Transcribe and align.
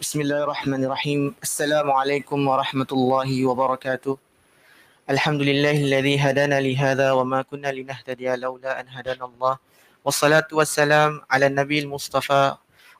بسم 0.00 0.20
الله 0.20 0.40
الرحمن 0.44 0.84
الرحيم 0.84 1.34
السلام 1.42 1.90
عليكم 1.90 2.38
ورحمة 2.48 2.90
الله 2.92 3.30
وبركاته 3.46 4.18
الحمد 5.10 5.42
لله 5.42 5.70
الذي 5.88 6.14
هدانا 6.18 6.60
لهذا 6.60 7.12
وما 7.12 7.42
كنا 7.42 7.68
لنهتدي 7.68 8.36
لولا 8.36 8.80
أن 8.80 8.88
هدانا 8.88 9.24
الله 9.24 9.54
والصلاة 10.04 10.48
والسلام 10.52 11.20
على 11.30 11.46
النبي 11.46 11.78
المصطفى 11.78 12.54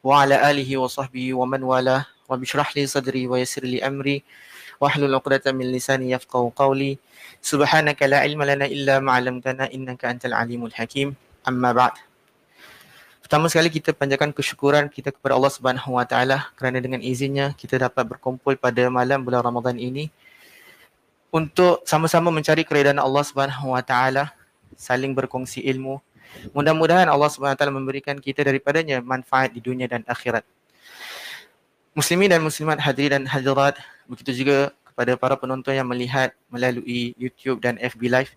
وعلى 0.04 0.50
آله 0.50 0.76
وصحبه 0.76 1.34
ومن 1.34 1.62
والاه 1.62 2.06
رب 2.30 2.42
اشرح 2.42 2.76
لي 2.76 2.86
صدري 2.86 3.27
ويسر 3.27 3.64
لي 3.64 3.80
أمري 3.87 4.23
واحلل 4.80 5.14
عقدة 5.14 5.53
من 5.53 5.73
لساني 5.73 6.11
يفقه 6.11 6.53
قولي 6.57 6.98
سبحانك 7.43 8.03
لا 8.03 8.19
علم 8.19 8.43
لنا 8.43 8.64
إلا 8.64 8.98
ما 9.01 9.12
علمتنا 9.12 9.73
إنك 9.75 10.05
أنت 10.05 10.27
العليم 10.27 10.67
الحكيم 10.67 11.14
أما 11.48 11.73
بعد 11.73 11.93
Pertama 13.30 13.46
sekali 13.46 13.70
kita 13.70 13.94
panjatkan 13.94 14.34
kesyukuran 14.34 14.90
kita 14.90 15.14
kepada 15.14 15.38
Allah 15.38 15.54
Subhanahu 15.54 15.94
Wa 15.94 16.02
Taala 16.02 16.50
kerana 16.58 16.82
dengan 16.82 16.98
izinnya 16.98 17.54
kita 17.54 17.79
dapat 17.79 18.02
berkumpul 18.02 18.58
pada 18.58 18.90
malam 18.90 19.22
bulan 19.22 19.46
Ramadan 19.46 19.79
ini 19.79 20.11
untuk 21.30 21.79
sama-sama 21.86 22.35
mencari 22.35 22.66
keredaan 22.66 22.98
Allah 22.98 23.22
Subhanahu 23.22 23.71
Wa 23.71 23.86
Taala, 23.86 24.35
saling 24.74 25.14
berkongsi 25.14 25.62
ilmu. 25.62 26.02
Mudah-mudahan 26.50 27.07
Allah 27.07 27.30
Subhanahu 27.30 27.54
Wa 27.54 27.58
Taala 27.62 27.71
memberikan 27.71 28.18
kita 28.18 28.43
daripadanya 28.43 28.98
manfaat 28.98 29.54
di 29.54 29.62
dunia 29.62 29.86
dan 29.86 30.02
akhirat. 30.10 30.43
Muslimin 31.94 32.34
dan 32.34 32.42
muslimat 32.42 32.83
hadiri 32.83 33.14
dan 33.14 33.30
hadirat, 33.30 33.78
begitu 34.10 34.42
juga 34.42 34.74
kepada 34.91 35.14
para 35.14 35.38
penonton 35.38 35.70
yang 35.70 35.86
melihat 35.86 36.34
melalui 36.50 37.14
YouTube 37.14 37.62
dan 37.62 37.78
FB 37.78 38.10
Live. 38.10 38.34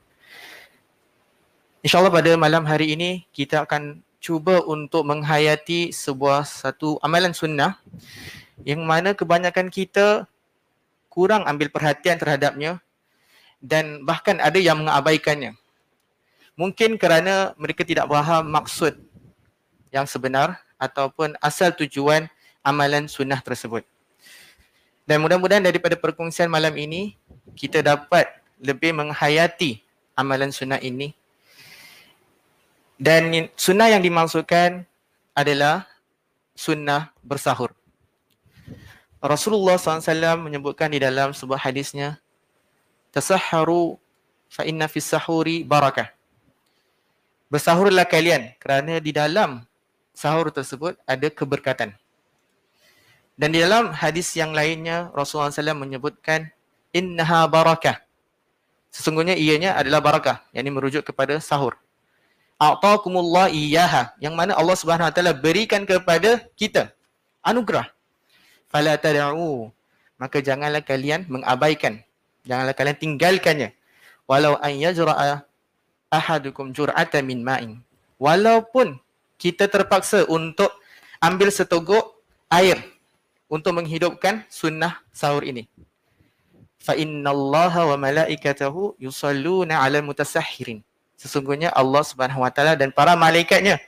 InsyaAllah 1.82 2.14
pada 2.14 2.38
malam 2.38 2.62
hari 2.62 2.94
ini 2.94 3.26
kita 3.34 3.66
akan 3.66 4.06
cuba 4.24 4.64
untuk 4.64 5.04
menghayati 5.04 5.92
sebuah 5.92 6.48
satu 6.48 6.96
amalan 7.04 7.36
sunnah 7.36 7.76
yang 8.64 8.80
mana 8.88 9.12
kebanyakan 9.12 9.68
kita 9.68 10.24
kurang 11.12 11.44
ambil 11.44 11.68
perhatian 11.68 12.16
terhadapnya 12.16 12.80
dan 13.60 14.08
bahkan 14.08 14.40
ada 14.40 14.56
yang 14.56 14.80
mengabaikannya. 14.80 15.60
Mungkin 16.56 16.96
kerana 16.96 17.52
mereka 17.60 17.84
tidak 17.84 18.08
faham 18.08 18.48
maksud 18.48 18.96
yang 19.92 20.08
sebenar 20.08 20.56
ataupun 20.80 21.36
asal 21.44 21.76
tujuan 21.76 22.32
amalan 22.64 23.12
sunnah 23.12 23.44
tersebut. 23.44 23.84
Dan 25.04 25.20
mudah-mudahan 25.20 25.68
daripada 25.68 26.00
perkongsian 26.00 26.48
malam 26.48 26.72
ini 26.80 27.20
kita 27.60 27.84
dapat 27.84 28.32
lebih 28.56 28.96
menghayati 28.96 29.84
amalan 30.16 30.48
sunnah 30.56 30.80
ini 30.80 31.12
dan 33.04 33.52
sunnah 33.60 33.92
yang 33.92 34.00
dimaksudkan 34.00 34.88
adalah 35.36 35.84
sunnah 36.56 37.12
bersahur. 37.20 37.76
Rasulullah 39.20 39.76
SAW 39.76 40.40
menyebutkan 40.40 40.88
di 40.88 41.04
dalam 41.04 41.36
sebuah 41.36 41.60
hadisnya, 41.68 42.24
Tasahharu 43.12 44.00
fa 44.48 44.64
inna 44.64 44.88
fis 44.88 45.04
sahuri 45.04 45.68
barakah. 45.68 46.16
Bersahurlah 47.52 48.08
kalian 48.08 48.56
kerana 48.56 49.04
di 49.04 49.12
dalam 49.12 49.68
sahur 50.16 50.48
tersebut 50.48 50.96
ada 51.04 51.28
keberkatan. 51.28 51.92
Dan 53.36 53.52
di 53.52 53.60
dalam 53.60 53.92
hadis 53.92 54.32
yang 54.32 54.56
lainnya 54.56 55.12
Rasulullah 55.12 55.52
SAW 55.52 55.76
menyebutkan 55.76 56.48
innaha 56.96 57.52
barakah. 57.52 58.00
Sesungguhnya 58.96 59.36
ianya 59.36 59.76
adalah 59.76 60.00
barakah, 60.00 60.48
yang 60.56 60.64
ini 60.64 60.72
merujuk 60.72 61.04
kepada 61.04 61.36
sahur 61.44 61.83
a'taakumullah 62.62 63.50
iyyaha. 63.50 64.14
Yang 64.22 64.34
mana 64.34 64.52
Allah 64.58 64.78
Subhanahu 64.78 65.08
wa 65.10 65.14
taala 65.14 65.34
berikan 65.34 65.84
kepada 65.84 66.44
kita 66.58 66.94
anugerah. 67.44 67.90
Fala 68.70 68.98
tad'u. 68.98 69.70
Maka 70.18 70.40
janganlah 70.40 70.82
kalian 70.82 71.28
mengabaikan. 71.28 72.00
Janganlah 72.48 72.76
kalian 72.76 72.98
tinggalkannya. 72.98 73.70
Walau 74.30 74.56
an 74.62 74.74
yajra'a 74.74 75.44
ahadukum 76.08 76.72
jur'atan 76.72 77.26
min 77.28 77.44
ma'in. 77.44 77.72
Walaupun 78.22 78.98
kita 79.36 79.68
terpaksa 79.68 80.24
untuk 80.32 80.72
ambil 81.20 81.52
setogok 81.52 82.16
air 82.48 82.80
untuk 83.52 83.76
menghidupkan 83.76 84.48
sunnah 84.48 85.04
sahur 85.12 85.44
ini. 85.44 85.68
Fa 86.80 86.96
innallaha 86.96 87.96
wa 87.96 87.98
malaikatahu 88.00 89.00
yusalluna 89.00 89.84
'alal 89.84 90.04
mutasahhirin 90.04 90.84
sesungguhnya 91.24 91.72
Allah 91.72 92.04
Subhanahu 92.04 92.44
Wa 92.44 92.52
Taala 92.52 92.76
dan 92.76 92.92
para 92.92 93.16
malaikatnya 93.16 93.80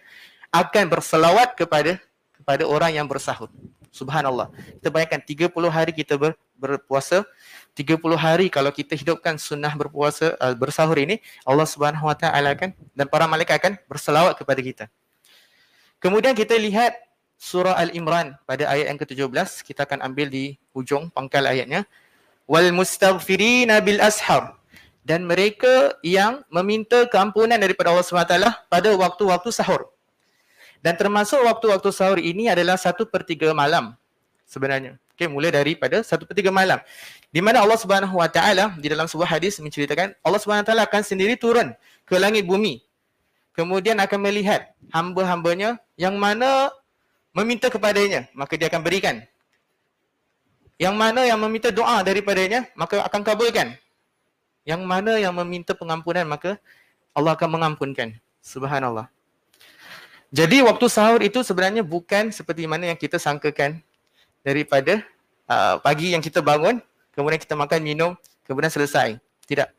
akan 0.55 0.87
berselawat 0.87 1.59
kepada 1.59 1.99
kepada 2.31 2.63
orang 2.63 2.95
yang 2.95 3.03
bersahur. 3.03 3.51
Subhanallah. 3.91 4.51
Kita 4.79 4.91
bayangkan 4.91 5.19
30 5.23 5.51
hari 5.71 5.91
kita 5.95 6.15
ber, 6.15 6.35
berpuasa, 6.55 7.27
30 7.75 7.99
hari 8.15 8.47
kalau 8.47 8.71
kita 8.71 8.95
hidupkan 8.95 9.35
sunnah 9.35 9.71
berpuasa 9.75 10.35
uh, 10.39 10.55
bersahur 10.55 10.95
ini, 10.99 11.19
Allah 11.43 11.67
Subhanahu 11.67 12.07
Wa 12.07 12.15
Taala 12.15 12.55
akan 12.55 12.71
dan 12.95 13.05
para 13.11 13.27
malaikat 13.27 13.59
akan 13.59 13.73
berselawat 13.87 14.39
kepada 14.39 14.59
kita. 14.63 14.85
Kemudian 15.99 16.35
kita 16.35 16.55
lihat 16.55 16.95
surah 17.35 17.75
Al-Imran 17.75 18.35
pada 18.47 18.67
ayat 18.71 18.95
yang 18.95 18.99
ke-17, 18.99 19.63
kita 19.63 19.83
akan 19.83 20.03
ambil 20.07 20.31
di 20.31 20.55
hujung 20.71 21.11
pangkal 21.11 21.43
ayatnya. 21.43 21.83
Wal 22.47 22.71
mustaghfirina 22.75 23.79
bil 23.81 23.99
ashar 23.99 24.54
dan 25.05 25.21
mereka 25.21 25.93
yang 26.01 26.41
meminta 26.49 27.05
keampunan 27.05 27.61
daripada 27.61 27.93
Allah 27.93 28.01
SWT 28.01 28.35
pada 28.65 28.89
waktu-waktu 28.97 29.53
sahur. 29.53 29.93
Dan 30.81 30.97
termasuk 30.97 31.45
waktu-waktu 31.45 31.89
sahur 31.93 32.17
ini 32.17 32.49
adalah 32.49 32.73
satu 32.73 33.05
per 33.05 33.21
tiga 33.21 33.53
malam 33.53 33.93
sebenarnya. 34.49 34.97
Okay, 35.13 35.29
mulai 35.29 35.53
daripada 35.53 36.01
satu 36.01 36.25
per 36.25 36.33
tiga 36.33 36.49
malam. 36.49 36.81
Di 37.29 37.39
mana 37.39 37.61
Allah 37.61 37.77
Subhanahu 37.77 38.17
Wa 38.17 38.27
Taala 38.33 38.73
di 38.81 38.89
dalam 38.89 39.05
sebuah 39.05 39.37
hadis 39.37 39.61
menceritakan 39.61 40.17
Allah 40.25 40.41
Subhanahu 40.41 40.65
Wa 40.65 40.69
Taala 40.73 40.83
akan 40.89 41.01
sendiri 41.05 41.37
turun 41.37 41.71
ke 42.03 42.17
langit 42.17 42.49
bumi. 42.49 42.81
Kemudian 43.53 44.01
akan 44.01 44.19
melihat 44.19 44.73
hamba-hambanya 44.89 45.79
yang 45.95 46.17
mana 46.17 46.73
meminta 47.31 47.71
kepadanya, 47.71 48.27
maka 48.35 48.57
dia 48.57 48.67
akan 48.67 48.81
berikan. 48.83 49.23
Yang 50.75 50.95
mana 50.97 51.23
yang 51.23 51.39
meminta 51.39 51.71
doa 51.71 52.03
daripadanya, 52.03 52.67
maka 52.75 52.99
akan 53.07 53.21
kabulkan 53.23 53.79
yang 54.65 54.81
mana 54.83 55.15
yang 55.21 55.31
meminta 55.31 55.77
pengampunan 55.77 56.25
maka 56.25 56.57
Allah 57.15 57.37
akan 57.37 57.61
mengampunkan. 57.61 58.17
Subhanallah. 58.41 59.07
Jadi 60.35 60.59
waktu 60.65 60.85
sahur 60.91 61.23
itu 61.23 61.39
sebenarnya 61.45 61.85
bukan 61.85 62.33
seperti 62.33 62.67
mana 62.67 62.91
yang 62.91 62.99
kita 62.99 63.15
sangkakan 63.15 63.79
daripada 64.43 64.99
uh, 65.47 65.79
pagi 65.79 66.11
yang 66.11 66.19
kita 66.19 66.43
bangun, 66.43 66.83
kemudian 67.15 67.39
kita 67.39 67.55
makan, 67.55 67.79
minum, 67.79 68.11
kemudian 68.43 68.67
selesai. 68.67 69.15
Tidak. 69.47 69.69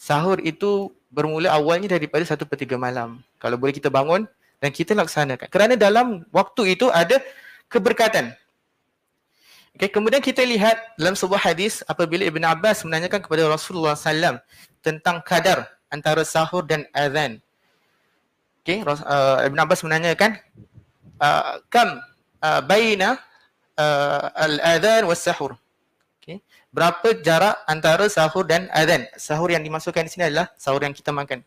Sahur 0.00 0.40
itu 0.40 0.94
bermula 1.12 1.52
awalnya 1.52 1.92
daripada 1.98 2.24
satu 2.24 2.48
per 2.48 2.56
tiga 2.56 2.80
malam. 2.80 3.20
Kalau 3.36 3.60
boleh 3.60 3.76
kita 3.76 3.92
bangun 3.92 4.24
dan 4.62 4.70
kita 4.72 4.96
laksanakan. 4.96 5.50
Kerana 5.52 5.74
dalam 5.76 6.24
waktu 6.32 6.78
itu 6.78 6.88
ada 6.88 7.20
keberkatan. 7.68 8.32
Okay, 9.76 9.88
kemudian 9.88 10.20
kita 10.20 10.42
lihat 10.42 10.76
dalam 10.98 11.14
sebuah 11.14 11.40
hadis 11.40 11.80
apabila 11.86 12.26
Ibn 12.26 12.42
Abbas 12.52 12.82
menanyakan 12.82 13.22
kepada 13.22 13.46
Rasulullah 13.46 13.94
SAW 13.94 14.42
tentang 14.82 15.22
kadar 15.22 15.70
antara 15.88 16.26
sahur 16.26 16.66
dan 16.66 16.84
azan. 16.90 17.38
Okay, 18.60 18.82
uh, 18.84 19.40
Ibn 19.46 19.58
Abbas 19.62 19.80
menanyakan 19.86 20.36
uh, 21.22 21.62
kam 21.72 22.02
uh, 22.44 22.60
baina 22.66 23.16
uh, 23.78 24.28
al-adhan 24.36 25.08
was 25.08 25.22
sahur. 25.22 25.56
Okay. 26.20 26.44
Berapa 26.74 27.16
jarak 27.24 27.62
antara 27.64 28.10
sahur 28.12 28.44
dan 28.44 28.68
azan? 28.74 29.08
Sahur 29.16 29.48
yang 29.48 29.64
dimasukkan 29.64 30.04
di 30.04 30.10
sini 30.12 30.28
adalah 30.28 30.52
sahur 30.60 30.84
yang 30.84 30.92
kita 30.92 31.14
makan. 31.14 31.40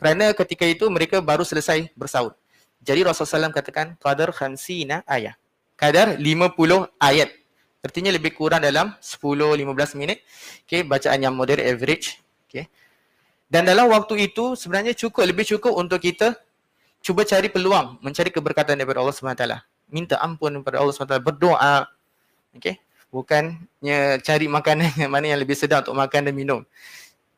Kerana 0.00 0.34
ketika 0.34 0.66
itu 0.66 0.88
mereka 0.90 1.22
baru 1.22 1.46
selesai 1.46 1.92
bersahur. 1.94 2.34
Jadi 2.80 3.04
Rasulullah 3.04 3.52
SAW 3.52 3.54
katakan 3.54 3.86
qadar 4.00 4.32
khamsina 4.32 5.04
ayat. 5.04 5.36
Kadar 5.76 6.16
50 6.16 6.88
ayat. 7.00 7.39
Artinya 7.80 8.12
lebih 8.12 8.36
kurang 8.36 8.60
dalam 8.60 8.92
10-15 9.00 9.96
minit. 9.96 10.20
Okay, 10.68 10.84
bacaan 10.84 11.16
yang 11.16 11.32
moderate 11.32 11.64
average. 11.64 12.20
Okay. 12.44 12.68
Dan 13.48 13.64
dalam 13.64 13.88
waktu 13.88 14.28
itu 14.30 14.52
sebenarnya 14.52 14.92
cukup, 14.92 15.24
lebih 15.24 15.48
cukup 15.48 15.72
untuk 15.80 15.98
kita 16.04 16.36
cuba 17.00 17.24
cari 17.24 17.48
peluang 17.48 17.96
mencari 18.04 18.28
keberkatan 18.28 18.76
daripada 18.76 19.00
Allah 19.00 19.16
SWT. 19.16 19.44
Minta 19.88 20.20
ampun 20.20 20.60
kepada 20.60 20.76
Allah 20.84 20.92
SWT, 20.92 21.18
berdoa. 21.24 21.88
Okay. 22.52 22.76
Bukannya 23.08 24.20
cari 24.22 24.46
makanan 24.46 24.94
yang 25.00 25.10
mana 25.10 25.32
yang 25.32 25.40
lebih 25.40 25.56
sedap 25.56 25.88
untuk 25.88 25.96
makan 25.96 26.30
dan 26.30 26.34
minum. 26.36 26.60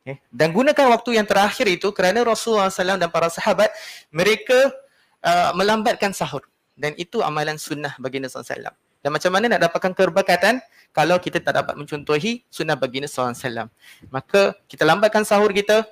Okay. 0.02 0.18
Dan 0.34 0.50
gunakan 0.50 0.90
waktu 0.98 1.22
yang 1.22 1.26
terakhir 1.30 1.70
itu 1.70 1.94
kerana 1.94 2.26
Rasulullah 2.26 2.66
SAW 2.66 2.98
dan 2.98 3.06
para 3.14 3.30
sahabat 3.30 3.70
mereka 4.10 4.74
uh, 5.22 5.54
melambatkan 5.54 6.10
sahur. 6.10 6.42
Dan 6.74 6.98
itu 6.98 7.22
amalan 7.22 7.54
sunnah 7.62 7.94
bagi 8.02 8.18
Nabi 8.18 8.34
SAW. 8.34 8.74
Dan 9.02 9.10
macam 9.10 9.34
mana 9.34 9.50
nak 9.50 9.66
dapatkan 9.66 9.92
keberkatan 9.98 10.62
kalau 10.94 11.18
kita 11.18 11.42
tak 11.42 11.58
dapat 11.58 11.74
mencontohi 11.74 12.46
sunnah 12.46 12.78
baginda 12.78 13.10
SAW. 13.10 13.66
Maka 14.08 14.54
kita 14.70 14.86
lambatkan 14.86 15.26
sahur 15.26 15.50
kita 15.50 15.82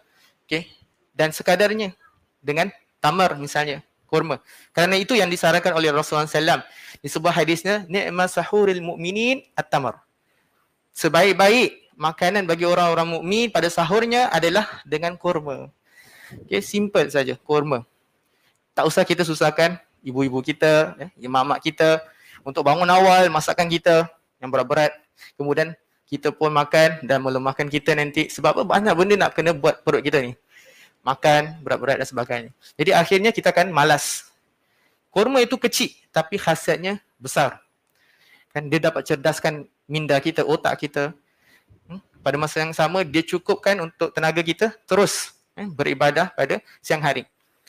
okay, 0.47 0.71
dan 1.11 1.35
sekadarnya 1.35 1.93
dengan 2.39 2.71
tamar 3.03 3.35
misalnya, 3.35 3.83
kurma. 4.07 4.39
Kerana 4.71 4.95
itu 4.95 5.19
yang 5.19 5.27
disarankan 5.27 5.75
oleh 5.75 5.91
Rasulullah 5.91 6.31
SAW. 6.31 6.63
Di 7.03 7.09
sebuah 7.11 7.35
hadisnya, 7.35 7.83
ni'ma 7.91 8.31
sahuril 8.31 8.79
mu'minin 8.79 9.43
at-tamar. 9.59 9.99
Sebaik-baik 10.95 11.91
makanan 12.01 12.49
bagi 12.49 12.65
orang-orang 12.65 13.21
mukmin 13.21 13.47
pada 13.53 13.69
sahurnya 13.69 14.33
adalah 14.33 14.81
dengan 14.89 15.19
kurma. 15.21 15.69
Okay, 16.47 16.63
simple 16.65 17.11
saja, 17.13 17.37
kurma. 17.37 17.85
Tak 18.73 18.87
usah 18.87 19.03
kita 19.05 19.27
susahkan 19.27 19.77
ibu-ibu 20.01 20.41
kita, 20.41 20.97
ya, 20.97 21.29
mak-mak 21.29 21.61
kita 21.61 22.01
untuk 22.45 22.65
bangun 22.65 22.89
awal 22.89 23.29
masakan 23.29 23.69
kita 23.69 24.09
yang 24.41 24.49
berat-berat. 24.49 24.93
Kemudian 25.37 25.77
kita 26.09 26.35
pun 26.35 26.51
makan 26.51 27.07
dan 27.07 27.23
melemahkan 27.23 27.71
kita 27.71 27.95
nanti 27.95 28.27
sebab 28.27 28.61
apa 28.61 28.63
banyak 28.67 28.95
benda 28.99 29.15
nak 29.15 29.31
kena 29.37 29.55
buat 29.55 29.85
perut 29.87 30.03
kita 30.03 30.19
ni. 30.25 30.35
Makan 31.07 31.65
berat-berat 31.65 32.03
dan 32.03 32.09
sebagainya. 32.09 32.51
Jadi 32.77 32.91
akhirnya 32.93 33.31
kita 33.33 33.55
akan 33.55 33.73
malas. 33.73 34.29
Kurma 35.11 35.41
itu 35.43 35.57
kecil 35.57 35.95
tapi 36.11 36.37
khasiatnya 36.37 36.99
besar. 37.17 37.63
Kan 38.51 38.67
dia 38.67 38.83
dapat 38.83 39.07
cerdaskan 39.07 39.71
minda 39.87 40.19
kita, 40.19 40.43
otak 40.43 40.83
kita. 40.83 41.15
Hmm? 41.87 42.03
Pada 42.21 42.37
masa 42.37 42.63
yang 42.63 42.75
sama 42.75 43.07
dia 43.07 43.23
cukupkan 43.23 43.79
untuk 43.79 44.11
tenaga 44.11 44.43
kita 44.43 44.75
terus 44.85 45.33
eh, 45.55 45.69
beribadah 45.71 46.35
pada 46.35 46.59
siang 46.83 47.01
hari. 47.01 47.23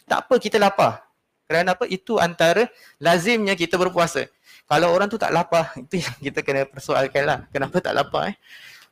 Tak 0.10 0.28
apa 0.28 0.36
kita 0.42 0.58
lapar. 0.58 1.06
Kerana 1.46 1.76
apa? 1.76 1.84
Itu 1.84 2.16
antara 2.16 2.72
lazimnya 2.96 3.60
kita 3.60 3.76
berpuasa. 3.76 4.32
Kalau 4.72 4.88
orang 4.96 5.12
tu 5.12 5.20
tak 5.20 5.36
lapar, 5.36 5.76
itu 5.84 6.00
yang 6.00 6.16
kita 6.32 6.40
kena 6.40 6.64
persoalkan 6.64 7.28
lah. 7.28 7.40
Kenapa 7.52 7.84
tak 7.84 7.92
lapar 7.92 8.32
eh? 8.32 8.36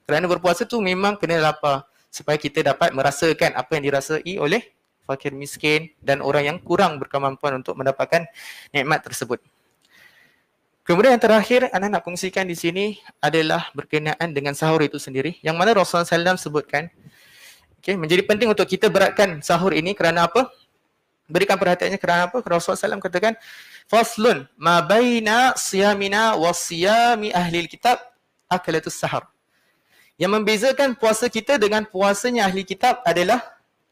Kerana 0.03 0.27
berpuasa 0.27 0.67
tu 0.67 0.83
memang 0.83 1.15
kena 1.15 1.39
lapar. 1.39 1.87
Supaya 2.11 2.35
kita 2.35 2.65
dapat 2.65 2.91
merasakan 2.91 3.55
apa 3.55 3.77
yang 3.77 3.83
dirasai 3.87 4.35
oleh 4.41 4.65
fakir 5.05 5.31
miskin 5.31 5.93
dan 6.01 6.19
orang 6.19 6.43
yang 6.51 6.57
kurang 6.57 6.97
berkemampuan 6.97 7.61
untuk 7.61 7.77
mendapatkan 7.77 8.27
nikmat 8.73 9.05
tersebut. 9.05 9.39
Kemudian 10.89 11.15
yang 11.15 11.21
terakhir, 11.21 11.69
anda 11.69 11.85
nak 11.85 12.01
kongsikan 12.01 12.49
di 12.49 12.57
sini 12.57 12.97
adalah 13.21 13.69
berkenaan 13.77 14.33
dengan 14.33 14.57
sahur 14.57 14.81
itu 14.81 14.97
sendiri. 14.97 15.37
Yang 15.45 15.55
mana 15.61 15.77
Rasulullah 15.77 16.33
SAW 16.33 16.41
sebutkan, 16.41 16.89
okay, 17.77 17.93
menjadi 17.93 18.25
penting 18.25 18.49
untuk 18.49 18.65
kita 18.65 18.89
beratkan 18.89 19.37
sahur 19.45 19.77
ini 19.77 19.93
kerana 19.93 20.25
apa? 20.25 20.49
Berikan 21.29 21.55
perhatiannya 21.55 22.01
kerana 22.01 22.27
apa? 22.27 22.41
Rasulullah 22.41 22.97
SAW 22.97 22.99
katakan 22.99 23.37
faslun 23.85 24.49
ma 24.57 24.81
baina 24.81 25.53
siyamina 25.53 26.33
wa 26.35 26.49
siyami 26.51 27.29
ahli 27.29 27.69
kitab 27.69 28.01
akalatus 28.49 28.97
sahar. 28.97 29.29
Yang 30.19 30.31
membezakan 30.35 30.97
puasa 30.99 31.31
kita 31.31 31.55
dengan 31.55 31.87
puasanya 31.87 32.49
ahli 32.49 32.67
kitab 32.67 32.99
adalah 33.07 33.39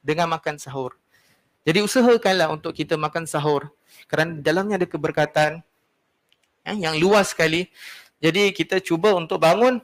dengan 0.04 0.28
makan 0.28 0.60
sahur. 0.60 0.98
Jadi 1.64 1.80
usahakanlah 1.80 2.52
untuk 2.52 2.76
kita 2.76 3.00
makan 3.00 3.24
sahur 3.24 3.72
kerana 4.12 4.36
dalamnya 4.40 4.84
ada 4.84 4.88
keberkatan 4.90 5.64
eh, 6.68 6.76
yang 6.76 7.00
luas 7.00 7.32
sekali. 7.32 7.72
Jadi 8.20 8.52
kita 8.52 8.82
cuba 8.84 9.14
untuk 9.14 9.40
bangun 9.40 9.80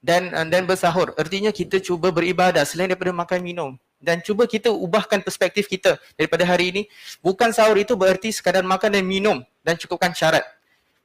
dan 0.00 0.32
dan 0.48 0.64
bersahur. 0.64 1.12
Artinya 1.18 1.50
kita 1.50 1.82
cuba 1.82 2.08
beribadah 2.08 2.62
selain 2.64 2.88
daripada 2.94 3.12
makan 3.12 3.40
minum 3.42 3.70
dan 4.02 4.18
cuba 4.20 4.50
kita 4.50 4.68
ubahkan 4.68 5.22
perspektif 5.22 5.70
kita 5.70 5.96
daripada 6.18 6.42
hari 6.42 6.74
ini. 6.74 6.82
Bukan 7.22 7.54
sahur 7.54 7.78
itu 7.78 7.94
bererti 7.94 8.34
sekadar 8.34 8.66
makan 8.66 8.98
dan 8.98 9.06
minum 9.06 9.40
dan 9.62 9.78
cukupkan 9.78 10.10
syarat. 10.12 10.42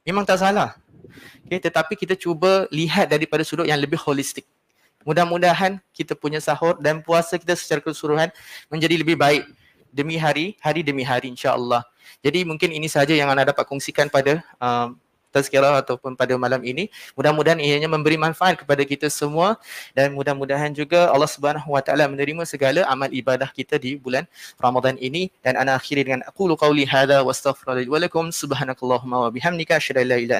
Memang 0.02 0.26
tak 0.26 0.42
salah. 0.42 0.74
Okay, 1.46 1.62
tetapi 1.62 1.96
kita 1.96 2.18
cuba 2.18 2.66
lihat 2.68 3.08
daripada 3.08 3.40
sudut 3.46 3.64
yang 3.64 3.80
lebih 3.80 3.96
holistik. 3.96 4.44
Mudah-mudahan 5.06 5.80
kita 5.94 6.12
punya 6.12 6.42
sahur 6.42 6.76
dan 6.82 7.00
puasa 7.00 7.38
kita 7.40 7.56
secara 7.56 7.80
keseluruhan 7.80 8.28
menjadi 8.68 9.00
lebih 9.00 9.16
baik 9.16 9.48
demi 9.92 10.20
hari 10.20 10.56
hari 10.60 10.84
demi 10.84 11.02
hari 11.04 11.32
insya-Allah 11.32 11.84
jadi 12.20 12.44
mungkin 12.44 12.72
ini 12.72 12.88
saja 12.88 13.12
yang 13.16 13.28
anda 13.32 13.52
dapat 13.52 13.64
kongsikan 13.64 14.12
pada 14.12 14.44
uh, 14.60 14.92
tazkirah 15.32 15.80
ataupun 15.80 16.16
pada 16.16 16.34
malam 16.34 16.60
ini. 16.64 16.88
Mudah-mudahan 17.14 17.60
ianya 17.60 17.88
memberi 17.88 18.16
manfaat 18.16 18.60
kepada 18.60 18.82
kita 18.84 19.08
semua 19.12 19.56
dan 19.92 20.12
mudah-mudahan 20.16 20.72
juga 20.72 21.12
Allah 21.12 21.28
Subhanahu 21.28 21.76
Wa 21.76 21.82
Taala 21.84 22.08
menerima 22.08 22.42
segala 22.48 22.84
amal 22.88 23.08
ibadah 23.12 23.48
kita 23.52 23.76
di 23.76 23.96
bulan 23.96 24.24
Ramadan 24.58 24.96
ini 24.98 25.30
dan 25.40 25.56
ana 25.56 25.76
akhiri 25.78 26.04
dengan 26.04 26.24
aqulu 26.26 26.56
qauli 26.58 26.84
hadza 26.88 27.22
wastaghfirullahi 27.22 27.88
wa 27.88 27.98
lakum 28.00 28.24
subhanakallahumma 28.32 29.26
wa 29.26 29.30
bihamdika 29.32 29.76
asyhadu 29.78 30.04